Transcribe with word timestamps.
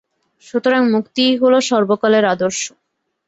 সুতরাং 0.43 0.81
মুক্তিই 0.91 1.33
হল 1.41 1.53
সর্বকালের 1.69 2.25
আদর্শ। 2.25 2.61